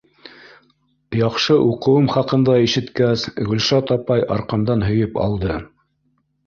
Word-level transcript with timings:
Яҡшы 1.19 1.57
уҡыуым 1.65 2.09
хаҡында 2.15 2.57
ишеткәс, 2.69 3.29
Гөлшат 3.51 3.97
апай 3.99 4.29
арҡамдан 4.39 4.89
һөйөп 4.91 5.27
алды. 5.29 5.63